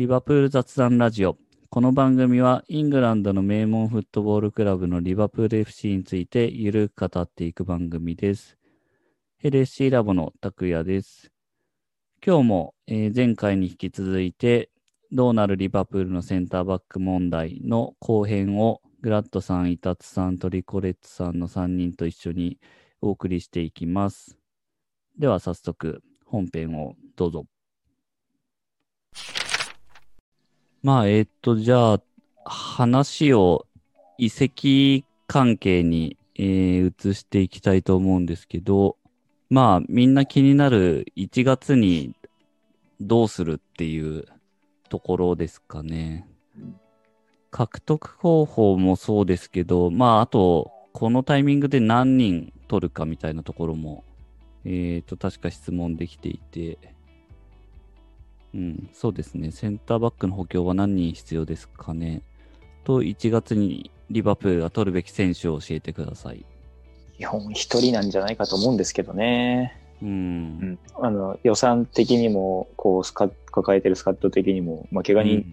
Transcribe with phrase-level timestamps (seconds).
[0.00, 1.36] リバプール雑談ラジオ。
[1.68, 8.56] この番組はイングランドの名門フットボールクラブのリバプール FC についてゆるく語っていく番組です。
[9.44, 11.30] LSC ラボの拓也です。
[12.24, 14.70] 今日も、え前回に引き続いて、
[15.12, 22.56] どうなるリバプールのセンターバック問題の後編をグラッドさん、イタツさん、トリコレッツさんの3人と一緒に
[23.02, 24.38] お送りしていきます。
[25.18, 27.44] では早速本編をどうぞ。
[30.82, 32.02] まあ、えっと、じゃあ、
[32.44, 33.66] 話を
[34.18, 38.96] 遺跡関係に、えー移していきたいと思うんですけど、
[39.50, 42.14] まあ、みんな気になる1月に
[43.00, 44.24] どうするっていう
[44.88, 46.26] ところですかね。
[47.50, 54.04] 獲得方法もそうですけど、まあ、あと、このタイミングで何人取るかみたいなところも、
[54.64, 56.78] えーと、確か質問できていて、
[58.54, 59.50] うん、そうですね。
[59.50, 62.22] センターバックの補強は何人必要ですかね。
[62.84, 66.44] と、1月にリバプールが取るべき選手を教えてください。
[67.16, 69.78] 基本一人なんじゃないかと思うんですけどね。
[70.02, 70.06] う。
[70.06, 70.78] うんん。
[71.00, 75.44] あの、予算的にも、こう、スカ抱えてるスカット的にも、まあ、怪我人、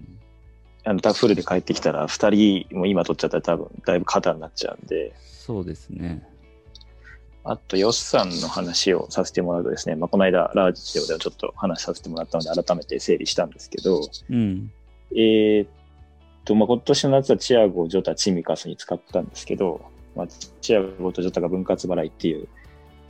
[0.86, 6.28] あの、タフルで帰ってきたら、二人も今取っちゃったら多分、だいぶ肩になっちゃうんで、そうですね。
[7.50, 14.70] あと、ヨスさんの話をさせてもらうとですね、まあ、この間、ラジオではちょっと話させてもらったので、改めて整理したんですけど、うん。
[15.16, 15.70] えーっ
[16.44, 19.82] と、まあ、今年の夏はチアゴ、ジョタ、チミカスに使ったんですけど、
[20.14, 20.28] まあ、
[20.60, 22.50] チアゴとジョタが分割払いっていう、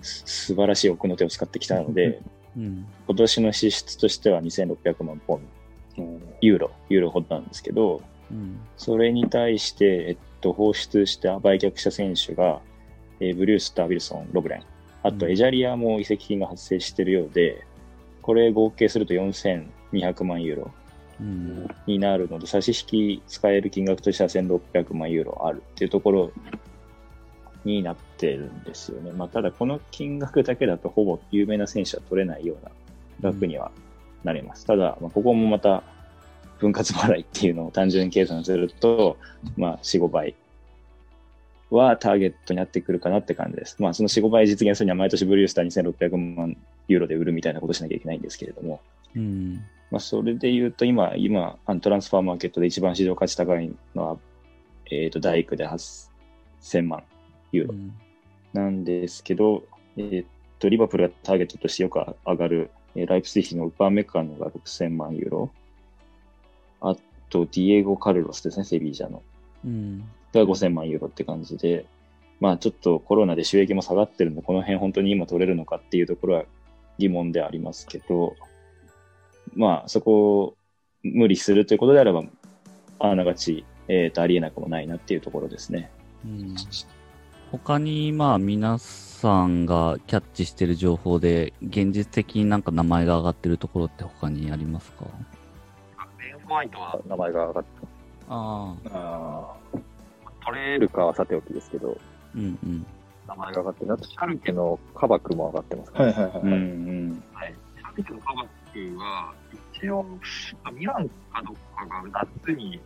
[0.04, 2.22] す素晴らしい奥の手を使ってきたので、
[2.56, 2.86] うん。
[3.08, 5.42] 今年の支出としては2600万ポン
[6.42, 8.60] ユーロ、ユーロほどなんですけど、うん。
[8.78, 12.62] それに対して、えっと、放出した売却した選手が、
[13.20, 14.64] えーブリュースター、ウィルソン、ロブレン。
[15.04, 17.66] あと、うんエジャリアも移籍金が発生しているようで、
[18.22, 20.72] これ合計すると4200万ユーロ
[21.20, 21.68] うん。
[21.88, 26.32] になるので、差し引き使える金額としては1600万ユーロあるっていうところ
[27.66, 29.12] になってるんですよね。
[29.12, 32.72] まあ、ただこの金額だけだとほぼ有名な選手は取れないような
[33.22, 33.72] 額には
[34.24, 34.66] なります。
[34.66, 35.84] ただ、まあ、ここもまた
[36.60, 39.18] 分割払いっていうのを単純に計算すると、
[39.56, 40.36] まあ、4、5倍
[41.70, 43.76] はターゲットになってくるかなって感じです。
[43.80, 46.58] まあ、その4、5倍実現するには毎年ブリュースター2600万
[46.88, 48.80] ユーロで売るみたいなことしなきゃいけないんですけれども、
[49.16, 49.56] うん。
[49.92, 54.18] まあ、それで言うと、今、今、トランスファーマーケットで一番市場価値高いのは、
[54.90, 57.04] えっ、と、大工で8000万
[57.52, 57.74] ユーロ
[58.54, 59.64] なんですけど、
[59.98, 60.26] えっ、
[60.60, 65.52] と、リバプールがターゲットとしてよく上がる、えーライプスヒのウパーメカノが6000万ユーロ。
[66.82, 66.96] あ
[67.30, 69.22] と、ディエゴ・カルロスですね、セビージャの。
[69.66, 70.04] うん。
[70.38, 71.86] が5000万ユーロって感じで、
[72.40, 76.46] まあちょっとコロナで収益も下がってるんで、この辺本当に今取れるのかっていうところは
[76.98, 78.36] 疑問でありますけど、
[79.56, 80.58] まあそこを
[81.04, 82.24] 無理するということであれば、
[83.00, 85.92] あながち、えーと、ありえなくもないなっていうところですね。
[86.26, 86.56] うん。
[87.52, 95.06] 他に、まあ、皆さんがキャッチしてる情報で、現実的になんか名前が上がってるところって他にありますか？
[96.18, 97.00] ベン・ホワイトは。
[97.08, 97.70] 名前が上がって
[98.28, 99.56] ああ。
[99.74, 99.78] あ
[100.48, 101.98] 取れるかはさておきですけど、
[102.36, 102.86] うんうん。
[103.28, 103.94] 名前が上がってる。
[103.94, 106.42] あと、シャルケのカバクも上がってますから、はいはいはい。
[106.42, 107.24] うんうん。
[107.34, 107.54] はい。
[107.78, 109.34] シャビクのカバックは、
[109.74, 112.80] 一応、まあミランかどっかが夏に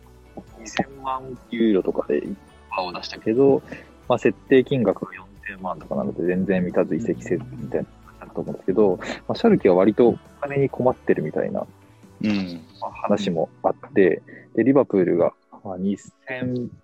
[0.60, 2.22] 2000万ユーロとかで
[2.70, 3.62] パーを出したけけど、
[4.08, 5.12] まあ、設定金額が
[5.56, 8.98] 4000万とかなので全然満たず移籍せずみたいな感じだと思うんですけど、
[9.28, 11.66] まあ、シャルケは割とお金に困ってるみたいな
[12.24, 12.60] うん。
[12.80, 14.22] まあ話もあって、
[14.54, 15.32] で、リバプールが
[15.64, 15.98] まあ2000、
[16.28, 16.81] まあ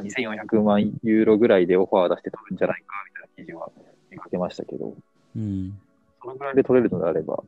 [0.00, 3.70] 2400万ユーロぐらいでオファー出して取るんじゃないかみたいな記事は
[4.10, 4.94] 見かけましたけど、
[5.36, 5.78] うん。
[6.22, 7.42] そのぐらいで取れるのであれば、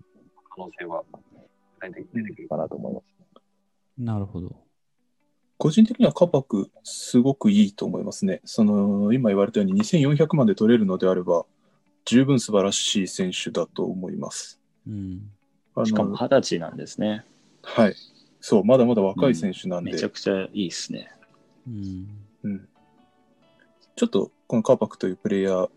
[0.55, 1.03] 可能性は
[1.83, 2.03] 出て
[2.35, 3.05] くるかなと思います。
[3.99, 4.57] なるほど。
[5.59, 8.41] 個人的にはカパクすごくいいと思いますね。
[8.45, 11.45] その、今言われたように2400万で取れるのであれば、
[12.07, 14.59] 十分素晴らしい選手だと思います。
[14.89, 15.31] うん。
[15.75, 17.27] あしかもの、二十歳なんですね。
[17.63, 17.95] はい。
[18.41, 21.13] そう、まだまだ若い選手なんで、めちゃくちゃいいですね。
[21.67, 22.09] うん。
[22.45, 22.69] うん。
[23.97, 25.71] ちょっとこのカパクというプレイヤー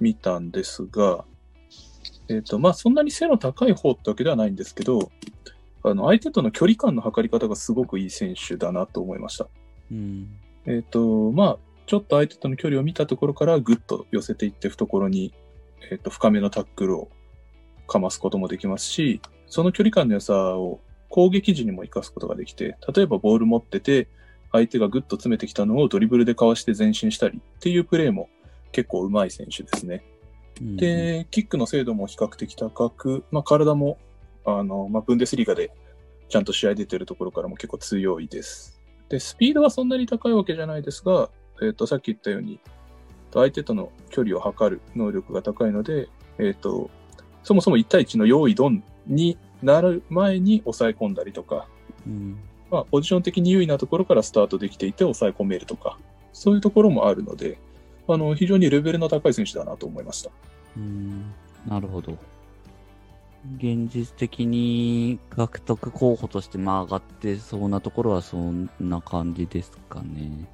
[0.00, 1.24] 見たんですが、
[2.28, 5.10] えっ、と、まあそんなに背の高い方ってわけではないんですけど、
[5.82, 9.48] あの、相手との距離感の測り方がすごくいい選手だなと思いました。
[9.90, 10.28] うん。
[10.66, 15.32] えっ、と、まあ、ちょっと相手との距離を見たところからぐっと寄せていって懐に、
[15.90, 17.08] えっ、と、深めのタックルを
[17.86, 24.08] かますこともできますし、その距離感の良さを攻撃時にも活かすことができて、例えばボール持ってて、
[24.52, 28.28] 相手がぐっと詰めてきたのをドリブルでかわして前進したりっていうプレーも
[28.72, 30.04] 結構上手い選手ですね。
[30.60, 33.98] うん、で、キックの精度も比較的高く、まあ、体も、
[34.44, 35.70] あの、まあ、ブンデスリーガで
[36.28, 38.80] ちゃんと試合出てるところからも結構強いです。
[39.08, 41.30] で、スピードはそんなに高いわけじゃないですが、
[41.62, 42.60] えっ、と、さっき言ったように、
[43.32, 46.08] 相手との距離を測る能力が高いので、
[46.38, 46.90] えっ、と、
[47.42, 51.66] そもそも1対1の用意ドンになる前に抑え込んだりとか、
[52.06, 52.38] うん。
[52.70, 55.98] まあ、ポジション的に優位なところからスタートできていて抑え込めるとか、
[56.32, 57.58] そういうところもあるので、
[58.08, 60.30] あの、非常にレベルの高い選手だなと思いました。
[60.76, 61.32] うん。
[61.66, 62.16] なるほど。
[63.56, 70.46] 現実的に獲得候補としてまあ上がってそうなところはそんな感じですかね。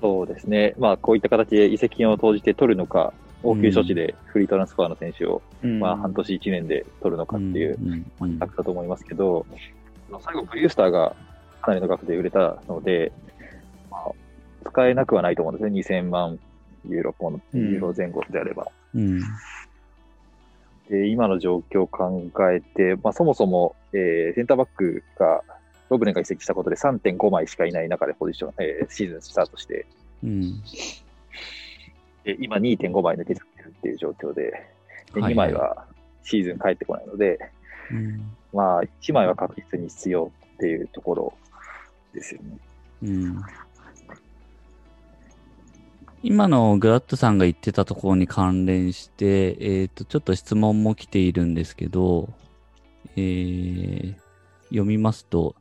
[0.00, 0.74] そうですね。
[0.78, 3.14] まあ、こういった形で移籍金を投じて取るのか、
[3.44, 9.46] 応急処置でフリートランスファーの選手を、まあ、半年1年で取るのかっていううんうん策だと思いますけど、
[10.20, 11.14] 最後、ブリュースターが
[11.60, 13.12] かなりの額で売れたので、
[13.90, 14.12] まあ、
[14.64, 16.00] 使えなくはないと思うんですね。
[16.00, 16.38] 2000万
[16.88, 18.66] ユーロ、ポンユーロ前後であれば。
[18.94, 19.20] うん。
[20.90, 25.42] で、今の状況を考えて、まあ、そもそも、えーセンターバックが、
[25.88, 29.86] ロブレンが移籍したことで3.5枚しかいない中でポジション、えーシーズンスタートして、
[30.24, 30.62] うん。
[32.24, 34.52] で今2.5枚抜けちゃってるっていう状況で、
[35.14, 35.86] ではいはい2枚は
[36.24, 37.38] シーズン帰ってこないので、
[37.90, 38.36] うん。
[38.52, 41.32] まあ、1枚は確実に必要っていうところ
[42.14, 42.58] ですよね。
[43.02, 43.42] うん。
[46.22, 52.32] 今のグラッドさんが言ってたところに関連して、えっ、と、ちょっと質問も来ているんですけど、
[53.16, 54.22] えー
[54.72, 55.54] 読みますと、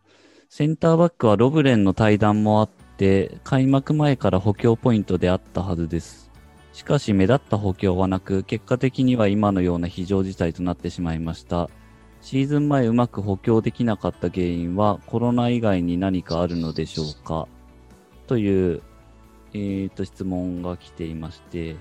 [0.50, 6.32] センターバックはロブレンの対談もあって、開幕前から補強ポイントであったはずです。
[6.74, 11.70] しかし目立った補強はなく、結果的には今のような非常事態となってしまいました。
[12.22, 17.48] シーズン前うまく補強できなかった原因はコロナ以外に何かあるのでしょうか？
[18.28, 18.82] という、
[19.54, 21.76] えー、と質問が来ていまして、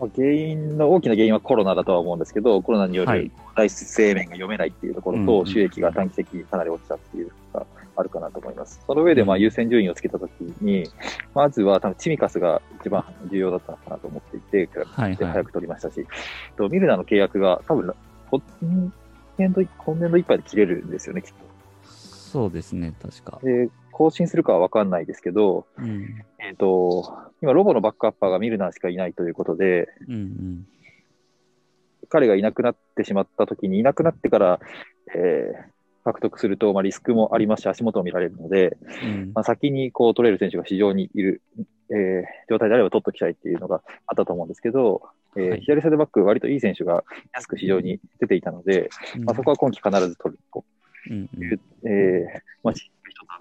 [0.00, 3.30] まあ、原因の大きな原因はコロナだとは思うんですけど、コロナによるはい。
[3.54, 7.66] 外出制面が読めないっていうところと、収益が短期的にかなり落ちたっていうのが
[7.96, 8.80] あるかなと思います。
[8.86, 10.30] その上でまあ優先順位をつけたとき
[10.60, 10.88] に、
[11.34, 15.32] まずは多分チミカスが一番重要だったのかなと思っていて、ではいはい。
[15.32, 16.06] 早く取りましたし、
[16.56, 17.92] とミルナーの契約が多分、
[18.30, 18.40] 今
[19.38, 21.32] 年度今年度いっぱいで切れるんですよね、きっ
[21.82, 23.46] そうですね、確かと。。
[23.46, 26.22] で、更新するかは分かんないですけど、うん。
[26.38, 30.66] えっ、と、今、ロボのバックアッパーがミルナーしかいないということで、うんうん。
[32.10, 34.60] 彼がいなくなってしまったときに、いなくなってから、
[35.14, 41.42] えー獲得すると、まあ、リスクもありますし、足元を見られるので、うんまあ、先にこう取れる選手が非常にいる、
[41.90, 45.02] えー状態であれば取っておきたいっていうのがあったと思うんですけど、
[45.36, 45.60] えーはい。
[45.60, 47.04] 左サイドバック、割といい選手が
[47.34, 49.24] 安く非常に出ていたので、うん。
[49.24, 50.64] まあ、そこは今季必ず取ると
[51.10, 51.42] うんうん。
[51.42, 52.90] いう、えーまあ、一つ
[53.28, 53.40] あ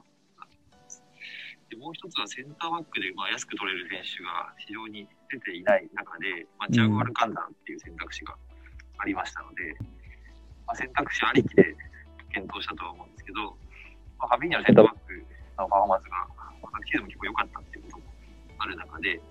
[1.69, 8.35] でもう一つはセンターバックでまあ安く取れる選手が非常に出ていない中で、まあ、ジャグアルカンダーっていう選択肢が
[8.99, 9.75] ありましたので、
[10.65, 11.75] まあ、選択肢ありきで
[12.31, 13.55] 検討したとは思うんですけど、
[14.19, 15.13] まあ、ファビーニャのセンターバック
[15.59, 16.11] のパフォーマンスが、
[16.63, 18.06] まあ、昨シーズンも結構良かったっていうことも
[18.57, 19.21] ある中で、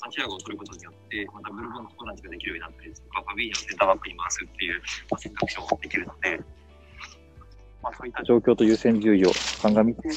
[0.00, 6.40] まあ、チアゴを取ることによって、まあ、ダブルボンと同じができるようになったりとか、ファビーニャのセンターバックに回すっていう、まあ、選択肢もできるので、
[7.82, 10.08] まあ、そういった状況と優先順位を鑑みて、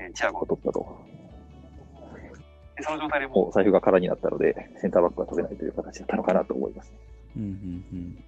[0.00, 1.04] えーチアゴを取ったと。
[2.76, 6.92] でその状態でももう財布が空になったので、センターバックは取れないという形だったのかなと思います。
[7.36, 7.50] うんうんう
[7.96, 8.24] ん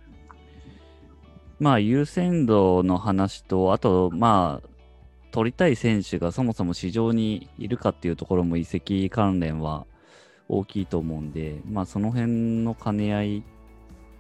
[1.59, 4.69] まあ、優先度の話と、あと、まあ、
[5.37, 9.85] 取りたい選手がそもそも市場にいるかっていうところも移籍関連は
[10.49, 13.43] 大きいと思うんで、まあ、その辺の兼ね合いっ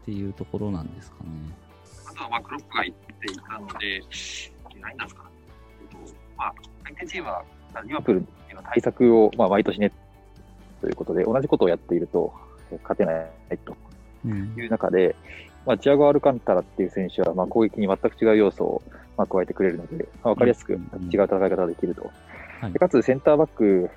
[0.05, 1.31] ていうところなんですかね。
[2.07, 4.03] あとはまあクロップが言っていたので、
[4.79, 5.25] 何なんですか、
[5.81, 6.55] えっとまあ、
[6.85, 7.43] 相手チームは
[7.87, 8.21] リバプール
[8.55, 9.93] の対策を、まあ、毎年ね、
[10.83, 12.31] ということで、同じことをやっていると、
[12.71, 13.75] え勝てないと
[14.27, 15.17] うんいう中で、
[15.65, 18.83] まあ、チアゴ・アルカンタラっていう選手は、まあ、攻撃に全く違う要素を、
[19.17, 20.81] まあ、加えてくれるので、まあ、分かりやすく違う
[21.11, 22.03] 戦い方ができると。
[22.03, 23.91] はいでかつ、センターバック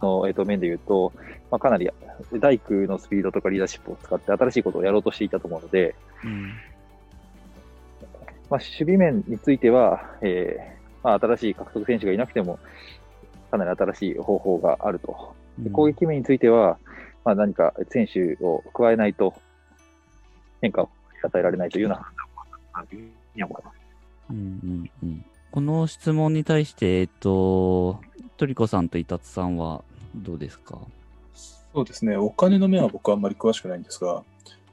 [0.00, 1.12] の、えっと面で言うと、
[1.50, 1.90] まあ、かなり
[2.34, 6.52] 大工のスピードとかリーダーシップを使って新しいことをやろうとしていたと思うので、うん
[8.50, 12.58] まあ、守備面については、えーまあ、新しい獲得選手がいなくても、
[13.50, 15.34] かなり新しい方法があると。
[15.58, 16.78] で攻撃面については、
[17.24, 19.34] まあ、何か選手を加えないと
[20.62, 20.88] 変化を
[21.24, 23.08] 与えられないというような判断
[23.44, 23.77] 思います。
[24.30, 28.00] うんうんうんこの質問に対して、えっと、
[28.36, 29.82] トリコさんとイタツさんは
[30.14, 30.78] どうですか？
[31.72, 34.22] そうですね、お金の面は僕はあんまり詳しくないんですが、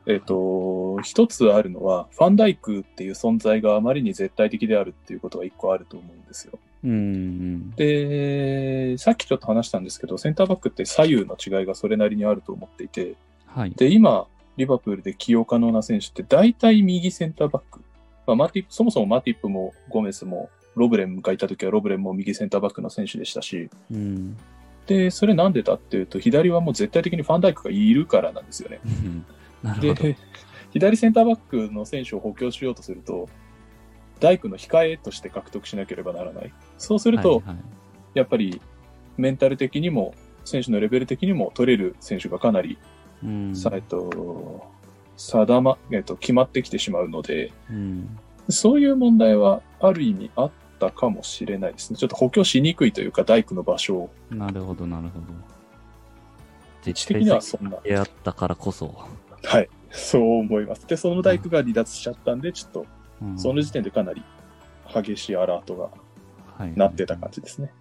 [0.05, 6.59] えっ、と、一つあるのは、ファンダイクっていう存在があまりに絶対的であるっていうことが一個あると思うんですよ。
[6.83, 13.15] うんうんで、さっきちょっと話したんですけど、センターバックって左右の違いがそれなりにあると思っていて、
[13.47, 13.71] はい。
[13.71, 17.81] で、今、リバプールで起用可能な選手って大体右センターバック
[18.27, 24.37] まあ、マティップ、そもそもマティップもゴメスもロブレンがいた時はロブレンも右センターバックの選手でしたし、うん。
[24.87, 28.79] で、それなんでだっていうと、左はもう絶対的にファンダイクがいるからなんですよね。
[29.63, 29.93] なるほど。
[29.95, 30.17] で、
[30.71, 33.29] 左センターバックの選手を補強しようとすると、
[34.19, 36.53] ダイクの控えとして獲得しなければならない。
[36.77, 37.55] そうすると、はいはい
[38.15, 38.61] やっぱり
[39.17, 40.15] メンタル的にも、
[40.45, 42.77] 選手のレベル的にも取れる選手がかなり、
[43.23, 44.65] うんさえっと、
[45.17, 48.19] 定ま、えっと、決まってきてしまうので、うん
[48.49, 51.97] そういう問題はある意味あったかもしれないですね。
[51.97, 54.09] ちょっと補強しにくいというか、大工の場所を。
[54.29, 55.25] なるほど、なるほど。
[56.85, 57.77] 位置的にはそんな。
[57.81, 58.93] であったからこそ。
[59.43, 59.69] はい。
[59.89, 60.85] そう思います。
[60.87, 62.85] で、その大工が離脱しちゃったんで、ちょっと、
[63.21, 64.21] うんその時点でかなり
[64.93, 65.89] 激しいアラートが
[66.57, 67.71] はいなってた感じですね。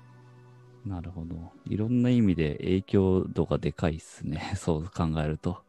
[0.87, 1.35] なるほど。
[1.67, 4.53] いろんな意味で影響度がでかいっすね。
[4.57, 5.64] そう考えると。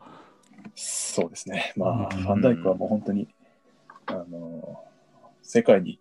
[0.74, 1.74] そうですね。
[1.76, 3.28] まあ、うんファンダイクはもう本当に、
[4.08, 4.84] あの、
[5.42, 6.00] 世界に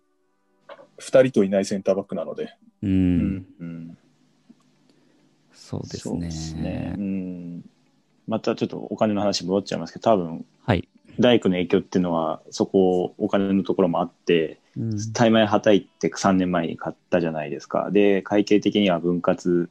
[0.99, 2.87] 2人といないセンターバックなので、う。
[2.87, 3.97] うんうん
[5.51, 6.27] そうですそうね。
[6.27, 6.93] ですね。
[6.97, 7.69] うん。
[8.27, 10.87] またちょっとお金の話戻っちゃいますけど、多分、はい。
[11.19, 17.89] 大工の影響っていうのは、そこ、お金のところもあって、うんタイマイはたいて3年前に買ったじゃないですか。
[17.91, 19.69] で、会計的には分割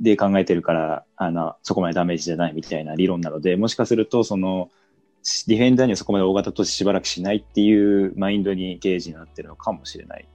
[0.00, 4.70] で考えてるから、あの、そこまでダメージじゃないみたいな理論なので、もしかすると、その、
[5.46, 10.28] ディフェンダーにはそこまで大型投資しばらくしないっていうマインドにゲージになってるのかもしれない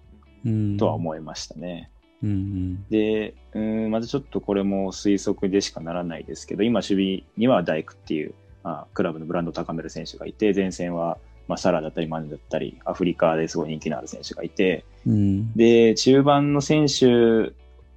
[0.46, 0.78] うん。
[0.78, 1.90] とは思いましたね。
[2.22, 2.86] うんうん。
[2.90, 11.18] で、うん、まずちょっとこれも推測でしかならないですけど、今、守備には大工っていう、まあ、クラブのブランドを高める選手がいて、前線は、
[11.48, 15.54] まあ、サラだったりマネだったり、アフリカですごい人気のある選手がいて、うん。
[15.54, 17.54] で、中盤の選手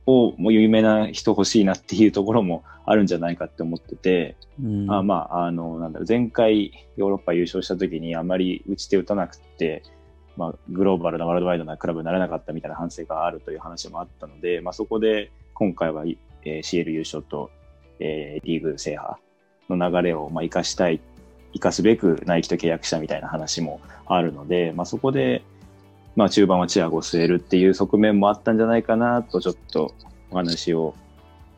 [0.07, 4.91] をもう有名な人欲しいなっていうところもあるんじゃないかって思ってて、うん。
[4.91, 9.83] あまあ、あの、なんだろう、前回ヨーロッパ優勝した時にあまり打ち手打たなくて、
[10.37, 17.51] まあ、グローバルなワールドワイドなクラブにならなかったみたいな反省があるという話もあったので、まあ、そこで今回は、えー CL 優勝と、
[17.99, 19.15] えーリーグ制覇
[19.69, 21.01] の流れをまあ生かしたい、
[21.55, 25.43] 生かすべくナイキと契約したみたいな話もあるので、まあ、そこで、
[26.17, 29.95] まあ、中盤はチアゴを据えるっていう側面もあったんじゃないかなと、ちょっと
[30.31, 30.95] お話を、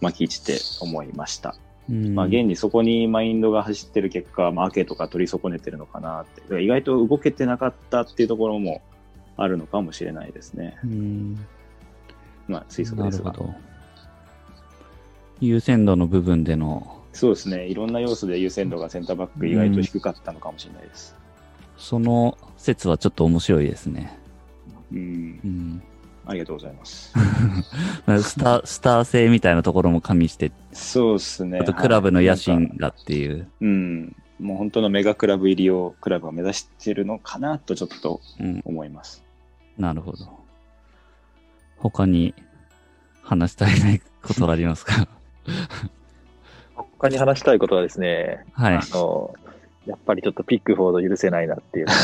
[0.00, 1.54] まあ、聞いてて思いました。
[1.88, 6.62] うんまあ、現にそこにマインドが走ってる結果、まあ、アケとか取り損ねてるのかなって。
[6.62, 8.82] 意外と動けてなかったっていうところも
[9.36, 10.76] あるのかもしれないですね。
[10.84, 11.46] うん
[12.48, 13.34] まあ、推測ですが。
[15.40, 17.66] 優先度の部分での、そうですね。
[17.66, 21.14] いろんな要素で優先度がセンターバック意外と低かったのかもしれないです。
[21.76, 24.17] その説はちょっと面白いですね。
[24.92, 24.98] うん。
[25.44, 25.82] うん、
[26.26, 27.12] ありがとうございます。
[28.22, 31.58] スター、スター性みたいなところも加味して、そうですね。
[31.60, 33.48] あとクラブの野心がっていう。
[33.60, 34.16] うん。
[34.38, 39.24] もう本当のメガクラブ入りをクラブが目指してるのかなとちょっとうん、思います。
[39.76, 40.18] なるほど。
[41.76, 42.34] 他に
[43.22, 45.08] 話したいないことはありますか？
[46.74, 48.80] 他に話したいことはですね、はいあ。
[48.92, 49.34] の、
[49.88, 51.86] やっぱりちょっとピックフォード許せないなっていう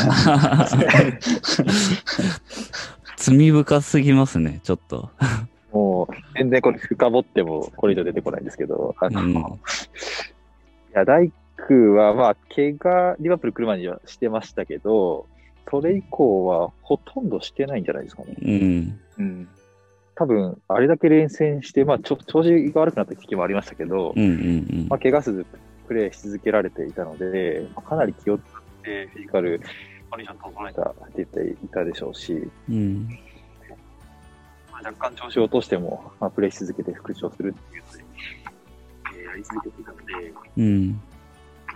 [3.15, 5.11] 罪深すぎますね、ちょっと。
[5.71, 9.37] もう、全然これ深掘ってもこれ以上出てこないんですけど、あの、うんい
[10.93, 11.31] や、大
[11.67, 15.27] 工は、まあ、怪我、リバプール来る前にはしてましたけど、
[15.69, 18.35] それ以降はほとんどしてないんじゃないですかね。
[18.41, 18.99] うん。
[19.17, 19.47] うん。
[20.15, 25.45] 多分、あれだけ連戦して、まあ、ちょ調子が悪くなった時期もありましたけど、うんうんまあ、怪我せず
[25.87, 29.61] プレーし続けられていたので、まあかなり気を使ってフィジカル
[30.09, 32.33] コンディション整えて、が出ていたでしょうし、
[32.69, 32.75] うん。
[32.75, 33.09] うん。
[34.71, 37.85] まあ、若干調子を落としても、まあ、プレーし続けて復調するっていうを、
[39.15, 40.91] えーやり続けていたので、うん。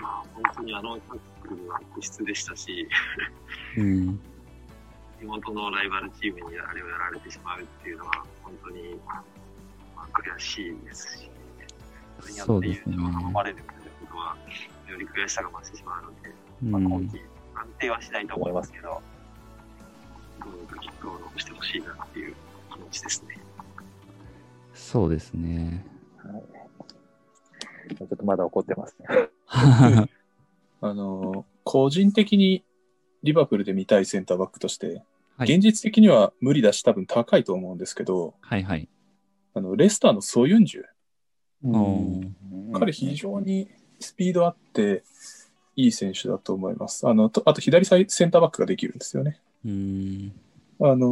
[0.02, 2.88] まあ、本当にあのタックルは異質でしたし、
[3.78, 4.20] うん。
[5.20, 11.30] 地元のライバルチームにあれをやられてしまうっていうのは、本当に、まあ、悔しいですし、
[12.22, 14.36] それによって優勝が阻まれるということは、
[14.88, 16.30] より悔しさが増してしまうので、
[16.64, 17.10] うまあ、今ん。
[17.10, 17.18] 季
[17.56, 19.02] 安定はしないと思いますけど、
[20.40, 22.36] どうかキックを残してほしいなっていう
[22.72, 23.38] 気持ちですね。
[24.74, 25.86] そうですね。
[27.98, 29.08] ちょっとまだ怒ってますね。
[30.82, 32.64] あの、個人的に
[33.24, 34.88] リバプールで見たいセンターバックとして、
[35.38, 38.90] はい現実的には無理だし多分高いと思うんですけど、はいはい。
[39.54, 40.84] あの、レスターのソユンジュ。
[41.64, 42.36] うん
[42.74, 45.04] 彼非常にスピードあって
[45.76, 47.08] いい選手だと思います。
[47.08, 49.40] あの、とあと左サイセンターバックができるんですよね。
[49.66, 50.32] うん。
[50.82, 51.08] あの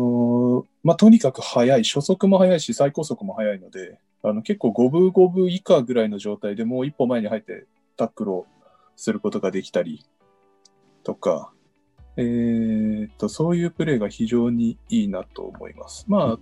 [0.63, 7.65] ーまあ、とにかく速い、初速も速いし、最高速も速いので、あの結構五分五分以下ぐらいの状態でもう一歩前に入って
[7.98, 8.48] タックルを
[8.96, 10.06] することができたり
[11.03, 11.51] とか、
[12.17, 16.06] えーっと、そういうプレーが非常にいいなと思います。
[16.08, 16.39] まあ、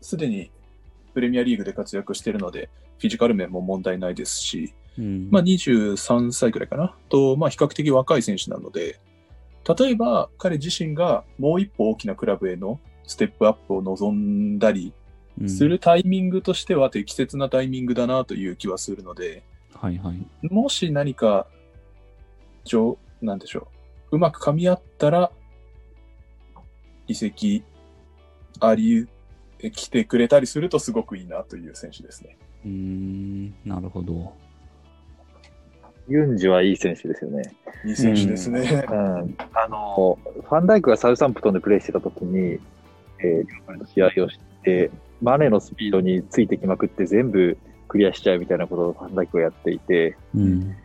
[0.00, 0.50] すでに
[1.14, 5.28] プレミアリーグで活躍しているので、フィジカル面も問題ないですし、うん。
[5.30, 9.00] まあ、23歳くらいかなと、まあ、比較的若い選手なので、
[9.78, 14.92] 例えば彼自身がもう一歩大きなクラブへのステップアップを望んだり
[15.40, 19.42] うんするタイミングとしては適切なタイミングだなという気はするので、
[19.74, 20.26] はいはい。
[20.42, 21.46] もし何か、
[23.20, 23.68] なんでしょ
[24.10, 25.30] う、うまく噛み合ったら、
[27.06, 27.62] 移籍
[28.60, 29.06] あり、
[29.58, 32.38] え来てくれたりするとすごくいいなという選手ですね。
[32.64, 34.34] うーん、なるほど。
[36.08, 37.42] ユンジはいい選手ですよね。
[37.84, 38.84] いい選手ですね。
[38.88, 39.36] うん。
[39.54, 42.58] あの、ファンダイクがサウサンプトンでプレーしてた時に、
[43.18, 47.56] えー、の試合をして、マネのスピードについてきまくって全部
[47.88, 50.76] クリアしちゃうみたいなことをファンダイクがやっていて、うん。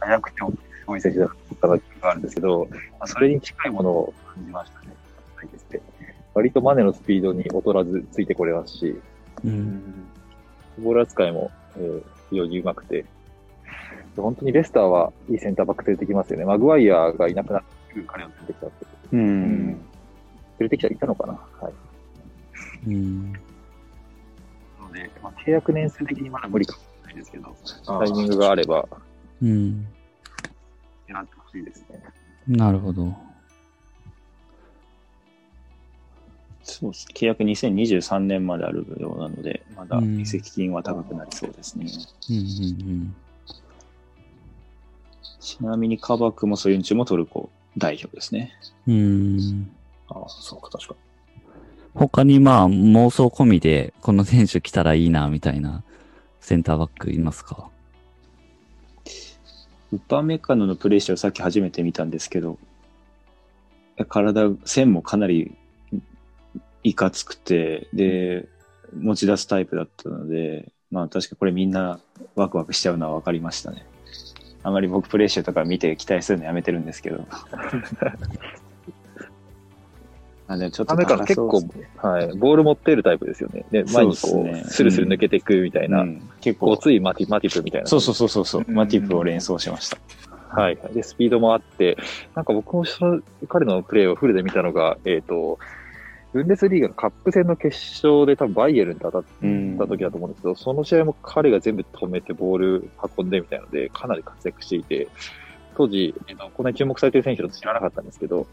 [0.00, 4.88] 速くてすごい選選手だった時があるんですけど、まあ、それに近いものを感じましたね。
[5.36, 5.80] はいですね
[6.34, 9.00] 割とマネのスピードに劣らずついてこれますし、
[9.44, 9.80] うん。
[10.80, 13.04] ボール扱いも、えー非常に上手くて、
[14.16, 16.44] 本当にレスターはいいセンターバック連れてきますよね。
[16.44, 18.86] マグワイアがいなくなって彼を連れてきたって。
[19.12, 19.16] う。
[19.16, 19.78] うん連
[20.60, 21.72] れてきたいたのかなはい。
[22.86, 23.32] うん。
[23.32, 23.38] の
[24.92, 27.56] で、まあ、契約年数的にまだ無理かもしれないですけど、
[27.86, 28.86] あタイミングがあれば、
[29.42, 29.86] うん。
[31.08, 32.02] 狙ってほしいですね。
[32.46, 33.12] なるほど。
[36.62, 37.06] そうです。
[37.14, 41.86] 契約2023年まであるようなので、まだうん移籍金は高くなりそうですね。
[42.30, 42.40] うんう
[42.92, 43.16] ん
[45.44, 48.54] ちなみにカバクもソユンチュもトルコ代表ですね。
[48.88, 48.94] うん。
[48.94, 48.98] う
[49.40, 49.70] ん。
[50.08, 50.96] ああ、そうか、確か
[51.94, 55.84] 他にまあ妄想込みでこの選手来たらいいなみたいな
[56.40, 57.68] センターバックいますか？
[59.92, 62.58] ウパメカノのプレーシーをさっき初めて見たんですけど、
[64.08, 65.54] 体、線もかなり
[66.82, 68.48] いかつくて、で、
[68.96, 72.00] 持ち出すタイプだったので、まあ確かこれみんな
[72.34, 73.86] ワクワクしちゃうのは分かりましたね。
[74.64, 77.24] あまり僕プレーシーとか見て期待するのやめてるんですけど。
[80.46, 83.64] あでもちょっとアメカ高結構はい、ボール持っているタイプですよね。
[83.70, 87.86] で、前にこう、スルスル抜けていくみたいな、うん結構、ごついマティマティプみたいな。
[87.86, 89.98] そうそうそうそうマティップを連想しました。
[90.48, 90.78] はい。
[90.92, 91.96] で、スピードもあって、
[92.34, 92.84] なんか僕も
[93.48, 95.58] 彼のプレーをフルで見たのが、えっ、と、
[96.34, 105.06] ブンデスリーガのカップ戦の決勝で多分バイエルンと当たうんった時だと思うんですけど、その試合も彼が全部止めてボール運んでみたいなので、かなり活躍していて、
[105.76, 108.48] 当時、えっとこんなに注目されている選手だと知らなかったんですけど、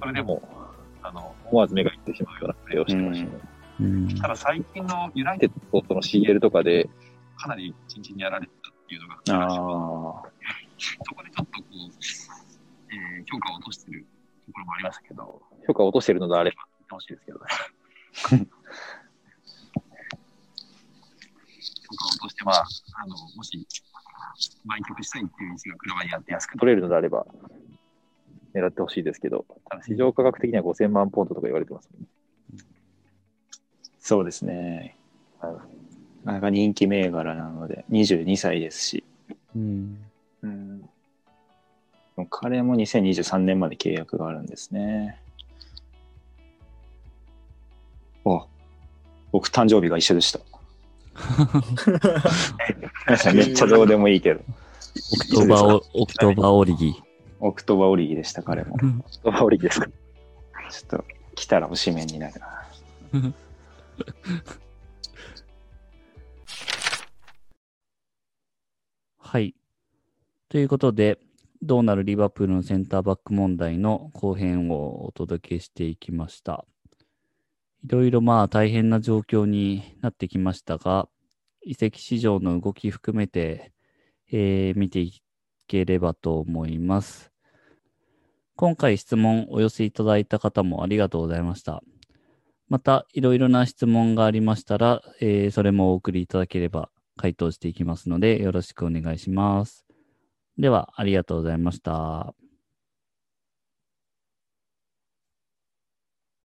[0.00, 0.42] それでも、
[1.02, 3.38] あの、思わず目がいってしまうようなプレーをしてましたね。
[3.80, 4.08] うん。
[4.18, 6.88] ただ最近のユナイでテッ、その CL とかで、
[7.36, 10.22] かなりチンチンにやられてたっていうのが。
[10.78, 11.92] そこでちょっとこう、
[12.94, 14.06] えー評価を落としてる
[14.46, 17.44] ところもありましたけど、評価を落としているのであれば、てほしいですけどね。
[21.88, 22.64] 評価を落として、まあ、
[23.02, 23.66] あの、もし、
[24.66, 27.26] 売却したいっていう意思がクラブにあって安く取れるのであれば、
[28.54, 29.46] 狙ってほしいですけど、
[29.82, 32.08] 市場価格的には5000万ポンドとか言われてますもんね。
[34.00, 34.96] そうですね。
[35.40, 35.86] はい
[36.26, 39.04] なかなか人気銘柄なので、22歳ですし、
[39.54, 39.98] うん。
[40.42, 40.90] うん。
[42.30, 45.20] 彼も2023年まで契約があるんですね。
[49.36, 50.40] 僕、誕生日が一緒でした。
[53.34, 54.44] めっちゃどうでもいいけど、オ
[55.18, 56.94] クトーバーオ、オクトーバーオリギ。
[57.40, 58.78] オクトバオリギでした、彼も。
[59.22, 59.88] ドバオリですか？
[59.88, 59.92] ちょ
[60.86, 62.46] っと、来たらおしめになるな。
[69.18, 69.54] はい。
[70.48, 71.18] ということで、
[71.60, 76.64] どうなるリバプールのセンターバック問題の後編をお届けしていきました。
[77.86, 81.08] いろいろまあ大変な状況になってきましたが、
[81.62, 83.72] 移籍市場の動き含めて、
[84.32, 85.22] えー見てい
[85.68, 87.30] ければと思います。
[88.56, 91.84] 今回質問お寄せいただいた方もありがとうございました。
[92.68, 99.86] また、いろいろな質問がありましたら、えーそれもお送りいただければ回答していきますので、よろしくお願いします。
[100.58, 102.34] では、ありがとうございました。